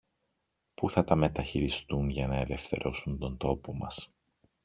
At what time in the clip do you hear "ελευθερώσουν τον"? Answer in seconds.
2.35-3.37